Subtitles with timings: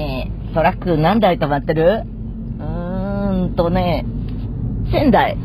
[0.00, 2.04] ね、トラック何台止まってる？
[2.58, 4.06] うーんとね、
[4.90, 5.36] 仙台。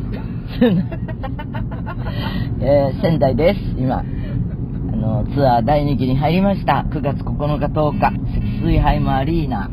[2.62, 3.99] えー仙台です、今。
[3.99, 4.04] あ
[4.96, 6.86] の、ツアー第2期に入りました。
[6.89, 9.70] 9月9日10日、積水ハイムアリーナ。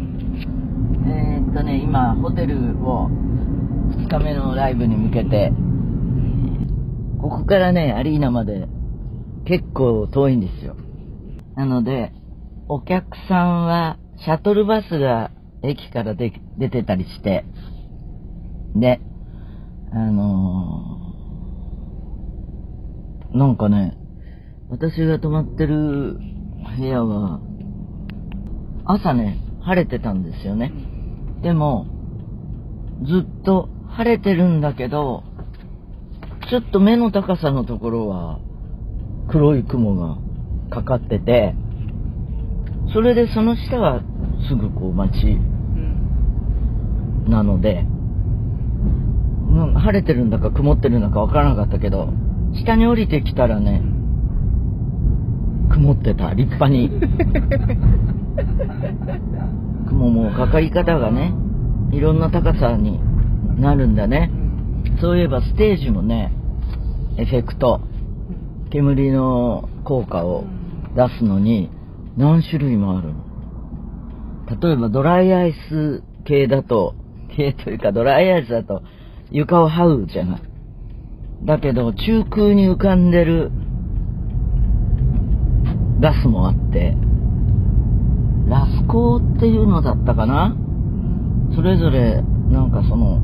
[1.07, 3.09] えーっとね、今、ホテルを
[3.97, 5.53] 2日目のライブに向けて、
[7.21, 8.67] ここからね、アリーナまで
[9.45, 10.75] 結構遠いんですよ。
[11.55, 12.13] なので、
[12.67, 15.31] お客さんは、シャトルバスが
[15.63, 17.45] 駅からで出てたりして、
[18.75, 19.01] で、
[19.93, 21.03] あのー
[23.35, 23.97] なんかね、
[24.69, 26.19] 私が泊まってる
[26.79, 27.41] 部屋は、
[28.85, 30.71] 朝ね、晴れてたんですよね。
[31.43, 31.87] でも、
[33.07, 35.25] ずっと晴れてるんだけど、
[36.51, 38.39] ちょっと目の高さのところは、
[39.31, 40.19] 黒い雲が
[40.69, 41.55] かかってて、
[42.93, 44.03] それでその下は
[44.49, 45.39] すぐこう街
[47.29, 47.87] なので、
[49.51, 52.09] うん晴れてるんだか曇ってるんだかわからなかったけど、
[52.55, 53.83] 下に降りてきたらね、
[55.71, 56.91] 曇ってた、立派に。
[59.89, 61.35] 雲もかかり方がね、
[61.93, 63.01] いろんな高さに
[63.59, 64.31] なるんだね。
[65.01, 66.33] そういえばステージもね、
[67.17, 67.81] エフェクト、
[68.71, 70.45] 煙の効果を
[70.97, 71.71] 出すのに
[72.17, 73.25] 何種類もあるの？
[74.61, 76.95] 例えばドライアイス系だと、
[77.37, 78.83] 系というかドライアイスだと
[79.31, 80.43] 床を這うじゃない。
[81.45, 83.51] だけど中空に浮かんでる
[86.01, 86.95] ガスもあって、
[88.49, 90.55] ラスコーっていうのだったかな？
[91.55, 93.21] それぞれなんかその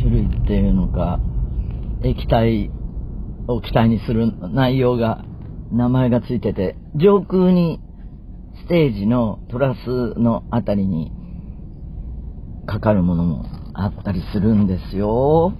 [0.00, 1.20] 種類っていうのか
[2.02, 2.70] 液体
[3.48, 5.24] を気体にする内容が
[5.72, 7.80] 名前がついてて上空に
[8.64, 11.12] ステージのトラスのあたりに
[12.66, 15.52] かかるものもあったりするんですよ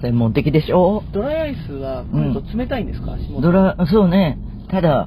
[0.00, 1.02] 専門的でしょ？
[1.12, 4.38] ドライアイスはうん冷たいんですか、足元ドラ、そうね。
[4.68, 5.06] ただ、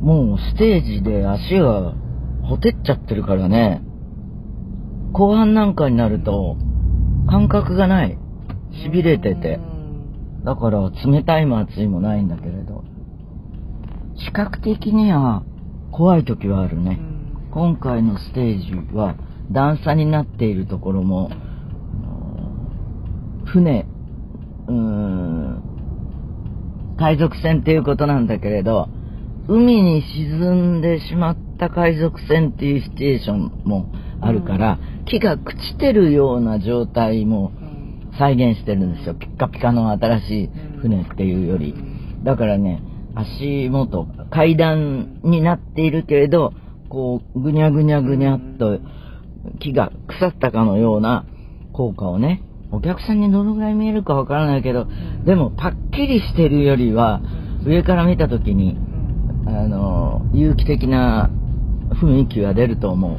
[0.00, 1.92] もうステージで足が
[2.42, 3.82] ほてっちゃってるからね。
[5.12, 6.56] 後半なんかになると、
[7.28, 8.18] 感覚がない。
[8.84, 10.40] 痺れててう。
[10.40, 12.59] んだから、冷たいも熱いもないんだけれど。
[14.24, 15.42] 視覚的には
[15.92, 17.00] 怖い時はあるね。
[17.50, 19.16] 今回のステージは
[19.50, 21.30] 段差になっているところも、
[23.46, 23.86] 船、
[24.68, 25.62] うーん、
[26.98, 28.88] 海賊船っていうことなんだけれど、
[29.48, 37.70] 海に沈んでしまった海賊船っていうシチュエーションもあるから、木が朽ちてるような状態もうん
[38.18, 39.14] 再現してるんですよ。
[39.14, 40.50] ピッカピカの新しい
[40.80, 41.74] 船っていうより。
[42.22, 42.82] だからね、
[43.14, 46.52] 足元、階段になっているけれど、
[46.88, 48.78] こう、ぐにゃぐにゃぐにゃっと
[49.58, 51.24] 木が腐ったかのような
[51.72, 54.86] 効果をね、お客さんにどのぐらい見えるかわからないけど、
[55.24, 57.20] でもパッキリしてるよりは、
[57.64, 58.76] 上から見た時に、
[59.46, 61.30] あの、有機的な
[61.90, 63.18] 雰囲気は出ると思う。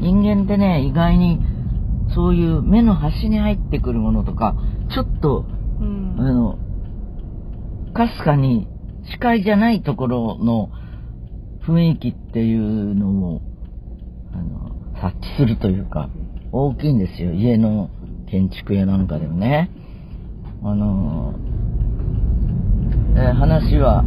[0.00, 1.40] 人間ってね、意外に、
[2.14, 4.56] そういう目の端に入ってくるものとか、
[4.92, 5.46] ちょっと、
[5.80, 6.58] うんあの、
[7.94, 8.66] かすかに
[9.10, 10.70] 視界じゃないところの
[11.66, 13.42] 雰囲気っていうのを、
[14.32, 16.08] あの、察知するというか、
[16.52, 17.32] 大きいんですよ。
[17.32, 17.90] 家の
[18.30, 19.70] 建築屋なんかでもね。
[20.62, 21.34] あの、
[23.16, 24.04] え話は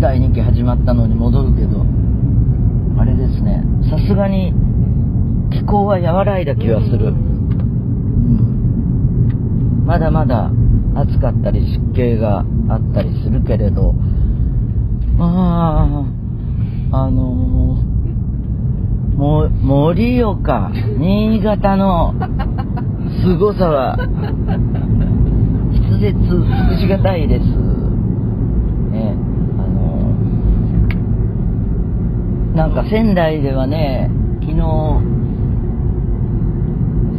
[0.00, 1.84] 第2期始まったのに戻るけど、
[2.98, 4.52] あれですね、さすがに
[5.52, 7.08] 気候は和らいだ気がする。
[7.08, 7.30] うん
[9.86, 10.52] まだまだ
[10.94, 13.92] 暑かったり湿気があったりするけれど、
[15.16, 16.04] ま
[16.92, 17.22] あ、あの
[19.20, 22.14] も、盛岡、新潟の
[23.22, 23.96] 凄さは、
[25.72, 27.44] 筆舌尽くしがたいです。
[27.44, 29.14] ね、
[29.58, 30.14] あの
[32.54, 34.10] なんか仙台ではね、
[34.40, 34.58] 昨日、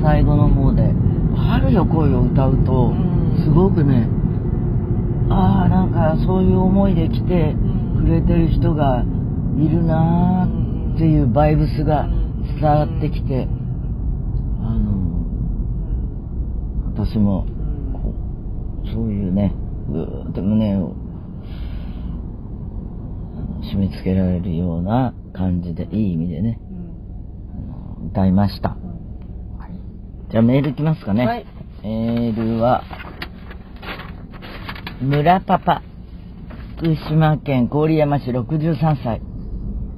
[0.01, 0.91] 最後の方で、
[1.35, 3.10] 春よ来いを歌うとうん、
[3.43, 4.07] すごくね、
[5.29, 7.55] ああ、なんかそういう思いで来て
[7.97, 9.03] くれてる人が
[9.57, 12.07] いるなーっていうバイブスが
[12.59, 13.47] 伝わってきて、
[14.61, 15.25] あの、
[16.93, 17.47] 私も、
[18.93, 19.55] そういうね、
[19.89, 20.95] ぐーっと胸を
[23.73, 26.59] 締め付けられるような感じで、いい意味でね、
[28.11, 28.77] 歌いました。
[30.29, 31.25] じゃあメールいきますかね。
[31.25, 31.45] はい
[31.83, 32.83] メールは、
[35.01, 35.81] 村パパ、
[36.77, 39.19] 福島県郡山市63歳。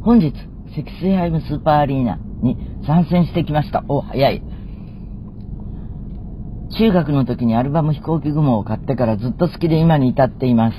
[0.02, 0.34] 本日、
[0.74, 2.56] 積水ハイムスーパーアリーナに
[2.88, 3.84] 参戦してきました。
[3.90, 4.42] お、早い。
[6.78, 10.78] 中学の時にアルバム飛行機雲を買ってからずっと好きで今に至っています。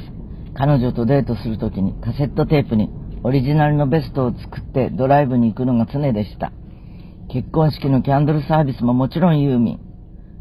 [0.54, 2.88] 彼女とデートする時にカセットテープに
[3.24, 6.50] オリジナルのベストを作ってドライブに行くのが常でした。
[7.30, 9.83] 結婚式のキャンドルサービスももちろんユーミン。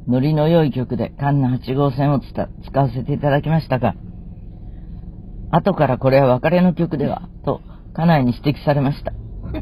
[0.08, 3.96] ノリの良い曲でカンナ8号線を使わせていただきましたが、
[5.52, 7.62] 後からこれは別れの曲では、と
[7.94, 9.14] 家内に指摘されました。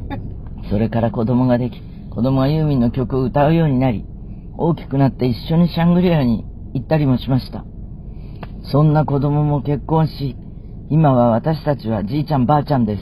[0.71, 4.05] それから子供ができ、子供はユーミンの曲を歌うようになり、
[4.57, 7.65] 大きくなって一緒にシャングリアに行ったりもしました。
[8.63, 10.35] そんな子供も結婚し、
[10.89, 13.01] 今は私たちはじいちゃんばあちゃんです。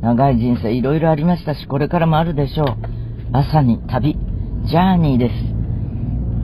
[0.00, 2.66] 長い人生いろいろありましたし、これからもあるでしょう。
[3.30, 4.16] まさに旅、
[4.64, 5.53] ジャーニーです。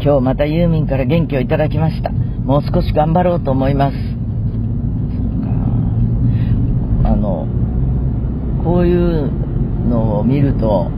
[0.02, 2.10] 今日またユーミンから元気をいただきました。
[2.10, 3.96] もう少し頑張ろうと思います。
[7.04, 7.46] あの、
[8.64, 9.30] こういう
[9.88, 10.90] のを見ると、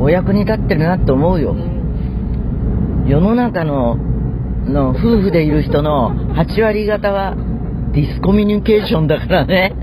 [0.00, 1.56] お役に立ってるなって思うよ。
[3.06, 3.96] 世の中の
[4.66, 7.34] の夫婦でいる人の8割方は
[7.92, 9.74] ディスコミュニケーションだからね。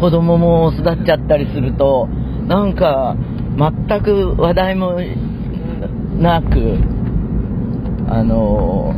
[0.00, 2.08] 子供も育っちゃったりすると、
[2.46, 3.16] なんか
[3.58, 4.98] 全く話題も
[6.18, 6.78] なく、
[8.10, 8.94] あの、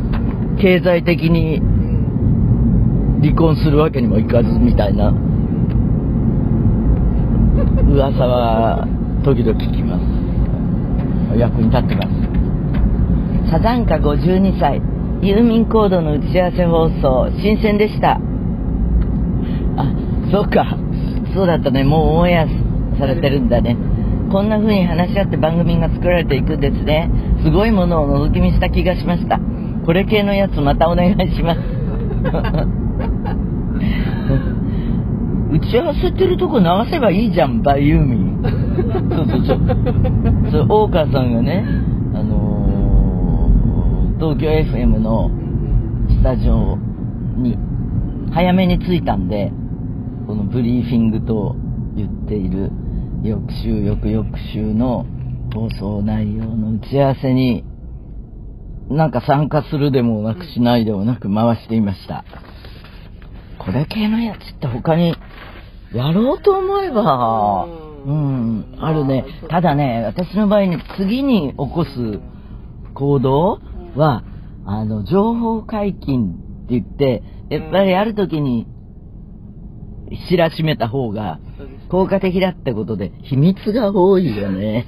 [0.59, 1.59] 経済的に
[3.21, 5.13] 離婚するわけにもいかずみたいな
[7.89, 8.87] 噂は
[9.23, 11.37] 時々聞きます。
[11.37, 13.51] 役に立ってます。
[13.51, 14.81] サザンカ52歳、
[15.21, 18.19] 郵便コードの打ち合わせ放送、新鮮でした。
[19.77, 19.93] あ、
[20.31, 20.77] そうか。
[21.33, 21.83] そうだったね。
[21.83, 22.47] もうオンエア
[22.97, 23.75] されてるんだね。
[24.31, 27.11] こんな風に話し合って番組が作られていくんですね。
[27.43, 29.39] すごいものを覗き見した気がしました。
[29.85, 31.59] これ系のやつまたお願いします。
[35.51, 38.41] 打ち合わせてるとこ流せばいいじゃん、バイユーミン。
[39.11, 39.59] そうそうそう。
[40.51, 41.65] そう、大川さんがね、
[42.13, 43.51] あの
[44.17, 45.29] 東京 FM の
[46.09, 46.77] スタジオ
[47.35, 47.57] に
[48.31, 49.51] 早めに着いたんで、
[50.25, 51.57] このブリーフィングと
[51.97, 52.71] 言っている
[53.23, 55.05] 翌週、翌々週の
[55.53, 57.63] 放送内容の打ち合わせに、
[58.89, 62.25] なんか参加するでもなくしないでもなく回していました。
[63.59, 65.15] これ系のやつって他に
[65.93, 67.67] やろうと思えば、
[68.05, 69.23] うん、あるね。
[69.49, 72.19] ただね、私の場合に次に起こす
[72.95, 73.59] 行動
[73.95, 74.23] は、
[74.65, 76.33] あの、情報解禁
[76.65, 78.65] って言って、やっぱりある時に
[80.27, 81.39] 知らしめた方が
[81.91, 84.85] 効果的だってことで、秘密が多いよね。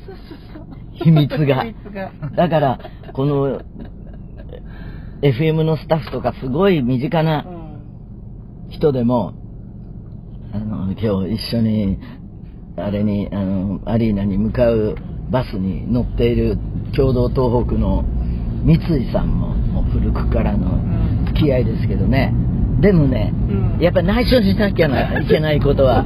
[1.04, 1.66] 秘密が。
[2.34, 2.80] だから、
[3.12, 3.62] この、
[5.22, 7.46] FM のスタッフとかすごい身近な
[8.70, 9.34] 人でも、
[10.54, 11.98] あの、今日一緒に、
[12.78, 14.96] あれに、あの、アリーナに向かう
[15.30, 16.58] バスに乗っている
[16.96, 18.06] 共同東北の
[18.64, 20.80] 三井さんももう古くからの
[21.28, 22.34] 付き合いですけどね、
[22.84, 24.88] でもね、うん、やっぱ内緒しなきゃ
[25.18, 26.04] いけないことは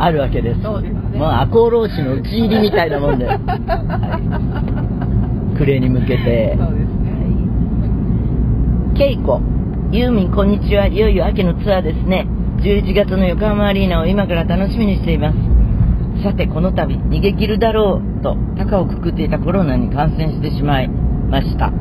[0.00, 0.62] あるわけです。
[0.62, 1.18] そうですね。
[1.18, 3.40] まあ、赤穂浪士の打ち入りみたいなもんで、 はい、
[5.58, 6.56] 暮れに向けて。
[6.56, 7.16] そうですね。
[8.94, 9.42] 稽古、
[9.90, 10.86] ユーミンこんにちは。
[10.86, 12.24] いよいよ秋のツアーですね。
[12.60, 16.22] 11月の横浜アリーナを今から楽しみにしています。
[16.22, 21.72] さて、この度、逃げ切るだろうと、高をくくっていたコロナに感染してしまい、ました。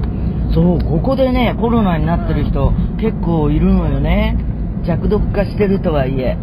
[0.55, 4.38] そう、ここでね、コロナになってる人結構いるのよね。
[4.85, 6.38] 弱毒化してるとはいえ。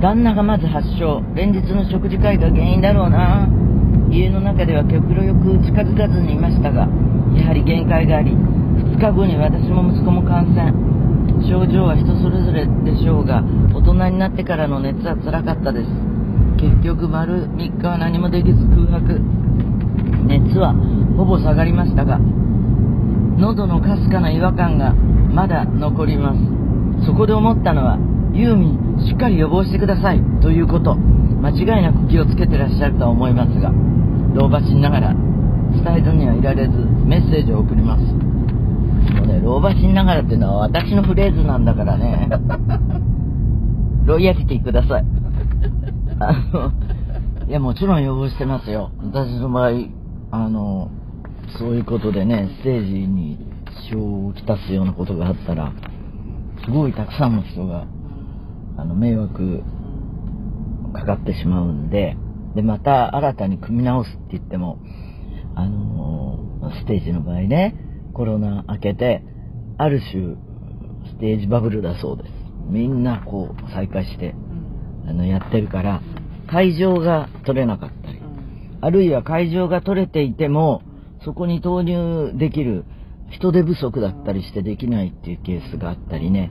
[0.00, 3.46] 旦那がまず発症、連日の食事会が原因だろうな。
[4.10, 5.28] 家の中では極力
[5.66, 6.88] 近づかずにいましたが、
[7.36, 10.72] やはり限界があり、2日後に私も息子も感染。
[11.46, 13.44] 症状は人それぞれでしょうが、
[13.74, 15.90] 大人になってからの熱は辛かったです。
[16.56, 19.20] 結局丸3日は何もできず空白。
[20.24, 20.72] 熱は
[21.18, 22.18] ほぼ下がりましたが、
[23.38, 27.06] 喉のかすかな違和感がまだ残ります。
[27.06, 27.98] そこで思ったのは、
[28.32, 33.70] ユーミン、しっかり予防してくださいということ、間違いなく気をつけてらっしゃるとは思いますが、
[34.34, 36.72] 老婆心ながら伝えずにはいられず
[37.04, 38.02] メッセージを送ります。
[38.02, 42.28] もうね、老婆心ながらっていうのは私のフレーズなんだからね。
[44.06, 45.04] ロイヤリティください。
[46.20, 46.72] あの、
[47.48, 48.90] いや、もちろん予防してますよ。
[49.02, 49.70] 私の場合、
[50.30, 50.90] あの、
[51.58, 53.38] そういうことでね、ステージに
[53.84, 55.72] 支障をきたすようなことがあったら、
[56.64, 57.86] すごいたくさんの人が、
[58.76, 59.62] あの、迷惑
[60.92, 62.16] かかってしまうんで、
[62.54, 64.78] で、また新たに組み直すって言っても、
[65.56, 67.76] あのステージの場合ね、
[68.14, 69.22] コロナ明けて、
[69.78, 70.36] ある種、
[71.06, 72.30] ステージバブルだそうです。
[72.68, 74.34] みんなこう、再開して、
[75.06, 76.00] あの、やってるから、
[76.48, 78.20] 会場が取れなかったり、
[78.80, 80.82] あるいは会場が取れていても、
[81.24, 82.84] そこに投入できる
[83.30, 86.50] 人手不足だったりしてできないっていうケースがあったりね、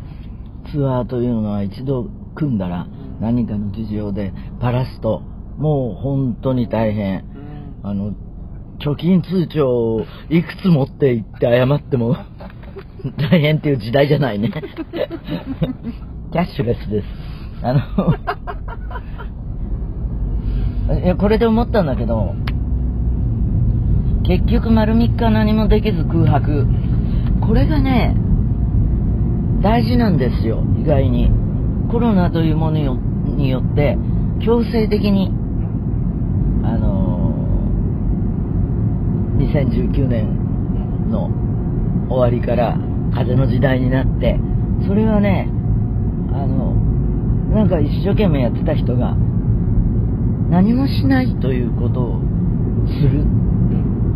[0.72, 2.88] ツアーというのは一度組んだら
[3.20, 5.22] 何かの事情でバラすと、
[5.58, 7.25] もう本当に大変。
[7.84, 8.13] あの、
[8.80, 12.15] 貯金通帳をいくつ持って行って謝っても
[13.30, 14.50] 大変っていう時代じゃないね。
[16.32, 17.08] キャッシュレスです。
[17.62, 17.80] あの、
[21.00, 22.36] いや、これで思ったんだけど、
[24.25, 26.65] 結局丸3日何もできず空白。
[27.46, 28.15] これがね、
[29.62, 31.30] 大事なんですよ、意外に。
[31.92, 32.98] コロナというもの
[33.36, 33.98] によって、
[34.39, 35.32] 強制的に、
[36.63, 41.30] あのー、2019年の
[42.10, 42.77] 終わりから
[43.13, 44.39] 風の時代になって、
[44.88, 45.50] それはね、
[46.32, 46.74] あの、
[47.53, 49.15] なんか一生懸命やってた人が、
[50.50, 52.22] 何もしないということを
[52.88, 53.25] する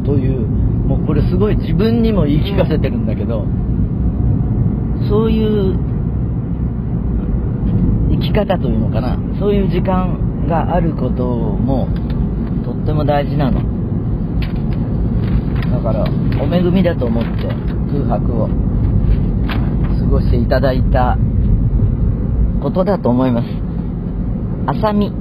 [0.07, 3.45] という、もうこれすごい自分にも言い聞かせてるんだけど、
[5.09, 5.77] そういう
[8.11, 11.89] 生き方というのかな、そういう時間があることも
[12.63, 13.59] とっても大事なの。
[15.69, 16.05] だから、
[16.41, 17.29] お恵みだと思って
[17.91, 21.17] 空白を過ごしていただいた
[22.61, 23.47] ことだと思います。
[24.67, 25.11] 浅見、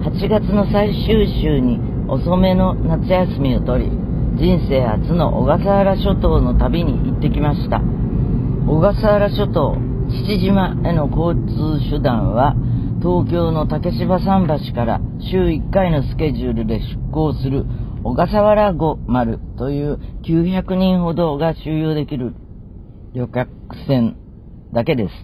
[0.00, 4.04] 8月の最終週に遅めの夏休みを取り、
[4.36, 7.80] 人生初の小笠原諸島の旅に行ってきました。
[8.66, 9.76] 小笠原諸島、
[10.26, 12.56] 父島への交通手段は、
[13.00, 17.64] 東京の竹芝桟橋から週1回のスケジュールで出港する
[18.02, 22.34] 小笠原五丸という900人ほどが収容できる
[23.14, 23.50] 旅客
[23.86, 24.16] 船
[24.72, 25.14] だけです。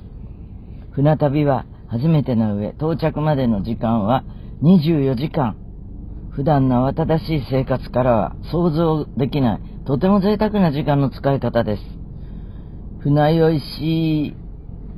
[0.93, 4.23] 船旅は初めてな上、到着までの時間は
[4.63, 5.60] 24時間。
[6.31, 11.83] 普段の慌ただしい生活からは想像できない、とても贅沢な時間の使い方です。
[13.01, 14.35] 船酔いし、い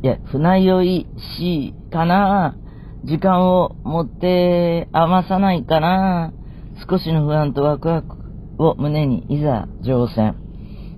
[0.02, 1.06] や、船酔い
[1.38, 2.56] しかな
[3.04, 6.32] 時間を持って余さないかな
[6.88, 8.16] 少しの不安とワクワク
[8.58, 10.34] を胸にいざ乗船。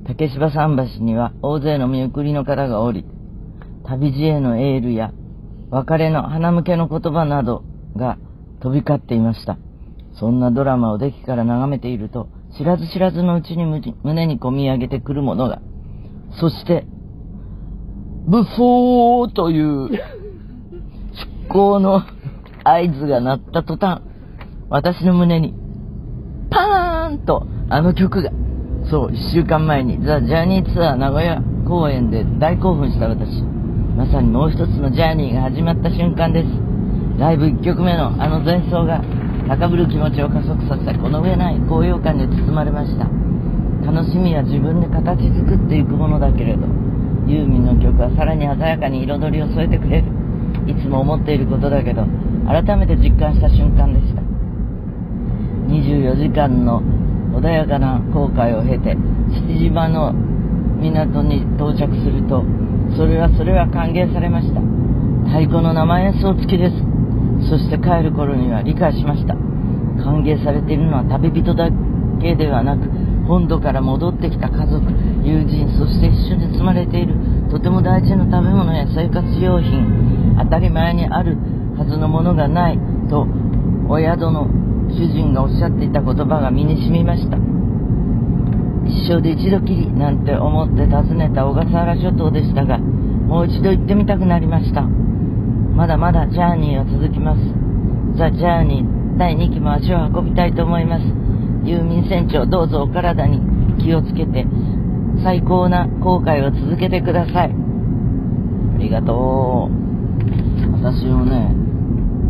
[0.06, 3.06] 竹芝桟橋には大勢の見送りの方がおり、
[3.84, 5.12] 旅路へのエールや
[5.70, 7.64] 別れの花向けの言葉など
[7.96, 8.18] が
[8.60, 9.58] 飛び交っていました。
[10.14, 13.64] そんなドラマをデッキから眺めていると、知らず知らずのうちに
[14.02, 15.61] 胸に込み上げてくるものが、
[16.38, 16.87] そして、
[18.26, 20.00] ブフォーという出
[21.49, 22.02] 航の
[22.62, 24.02] 合図が鳴った途端、
[24.71, 25.54] 私の胸に、
[26.50, 28.30] パーンとあの曲が、
[28.88, 33.42] そう、一週間前にザ・ジャーニーツアー名古屋公演で大興奮した私。
[33.97, 36.49] まさにもう一つのジャーニーが始まった瞬間です。
[37.18, 39.02] ライブ1曲目のあの前奏が
[39.48, 43.08] 高ぶる気持ちを加速させ、この上ない高揚感に包まれました。
[43.84, 46.66] 楽しみは自分で形作っていくものだけれど、
[47.26, 50.08] ユーミンの曲はさらに鮮やかに彩りを添えてくれる。
[50.66, 52.06] いつも思っていることだけど、
[52.46, 54.22] 改めて実感した瞬間でした。
[55.68, 56.82] 24時間の
[57.34, 58.96] 穏やかな航海を経て、
[59.48, 60.12] 父島の
[60.80, 62.44] 港に到着すると、
[62.96, 64.60] それはそれは歓迎されました。
[65.28, 66.93] 太鼓の生演奏付きです。
[67.48, 69.34] そして帰る頃には理解しました。
[69.34, 71.70] 歓迎されているのは旅人だ
[72.20, 72.88] けではなく、
[73.26, 74.84] 本土から戻ってきた家族、
[75.22, 77.14] 友人、そして一緒に住まれている
[77.50, 81.36] とても大事な食べ物や生活用品、当たり前にある
[81.78, 83.26] はずのものがないと、
[83.88, 84.48] お宿の
[84.90, 87.38] 主人がおっしゃっていた言葉が身に染みました。
[88.86, 94.86] 一生で一度きりなんて思って訪ねた小笠原諸島でしたが、もう一度行ってみたくなりました。
[95.75, 97.40] まだまだジャーニーは続きます。
[98.16, 101.04] ザ・ジャーニー第2期も足を運びたいと思います。
[101.69, 103.40] ユーミン船長どうぞお体に
[103.83, 104.47] 気をつけて、
[105.25, 107.50] 最高な航海を続けてください。
[107.50, 110.73] ありがとう。
[110.78, 111.50] 私もね、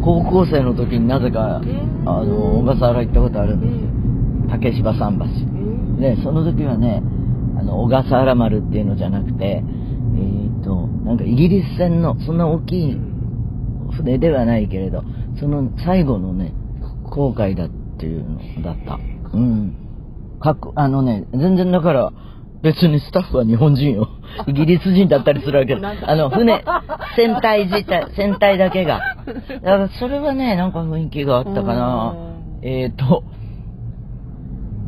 [0.03, 1.61] 高校生の時になぜか、
[2.07, 4.49] あの、小笠原行ったことあるんですよ。
[4.51, 6.01] 竹芝桟橋。
[6.01, 7.03] で、その時はね、
[7.59, 13.14] あの、小笠原丸っていうのじゃなくて、えっ、ー、と、なんかイギリス船の、そんな大きい
[13.95, 15.03] 船ではないけれど、
[15.39, 16.53] その最後のね、
[17.11, 18.99] 航海だっていうのだった。
[19.33, 19.77] うん。
[20.41, 22.13] かっこ、あのね、全然だから、
[22.63, 24.09] 別にスタッフは日本人よ。
[24.49, 26.65] イギリス人だったりするわけあの、船、
[27.15, 29.01] 船体自体、船体だけが。
[29.27, 32.15] だからそれはね、なんか雰囲気があったかな。
[32.63, 33.23] えっ、ー、と、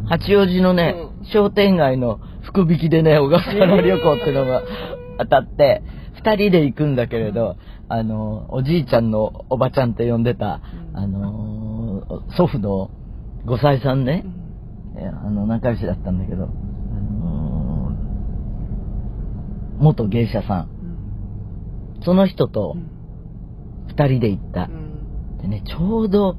[0.08, 4.62] 八王子のね、うん、商店街の福引きでね、小笠原旅行ってのが
[5.18, 5.82] 当たって、
[6.14, 7.56] 二人で行くんだけれど、
[7.88, 10.60] あの、おじいちゃんのおばちゃんって呼んでた、
[10.92, 12.02] あの
[12.36, 12.90] 祖父の
[13.46, 14.04] 5歳さん。
[14.04, 14.24] ね
[14.96, 17.76] あの、仲良しだったんだけど、あのー
[19.78, 20.70] 元芸者さん。
[22.02, 22.76] その人と
[23.88, 24.62] 二人で行った。
[24.62, 24.64] う。
[24.68, 25.38] ん。
[25.38, 26.36] でね、ちょうど、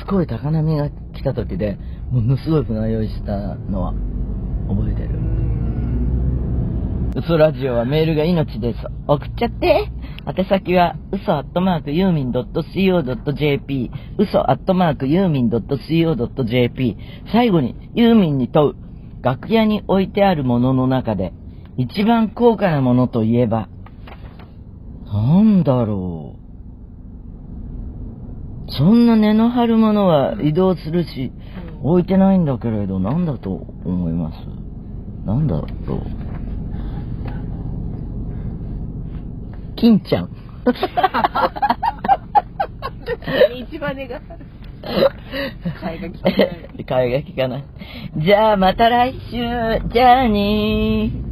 [0.00, 1.78] すごい高波が来た時で、
[2.10, 3.94] ものすごい船酔いしたのは
[7.16, 8.78] 嘘ラジオはメールが命です。
[9.08, 9.90] 送っちゃって。
[10.26, 16.96] 宛先は、嘘アットマークユーミン .co.jp、嘘アットマークユーミン .co.jp。
[17.32, 18.76] 最後に、ユーミンに問う。
[19.22, 21.32] 楽屋に置いてあるものの中で、
[21.76, 23.68] 一番高価なものといえば、
[25.12, 26.36] なんだろ
[28.68, 28.70] う。
[28.72, 31.32] そんな根の張るものは移動するし、
[31.82, 34.36] 置いてないんだけれど、なんだと思います？
[35.26, 36.29] なんだろう。
[39.80, 40.28] 金ちゃん。
[43.56, 44.20] 一番ねが。
[45.80, 47.64] 替えが利かない替えが利かない。
[48.18, 49.38] じゃあまた来週。
[49.92, 51.29] じゃあねー。